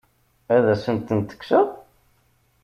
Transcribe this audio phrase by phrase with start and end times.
[0.55, 1.67] Ad asen-tent-kkseɣ?